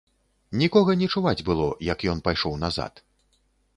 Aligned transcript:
Нікога 0.61 0.95
не 1.01 1.09
чуваць 1.15 1.43
было, 1.49 1.67
як 1.93 2.07
ён 2.15 2.25
пайшоў 2.29 2.59
назад. 2.67 2.93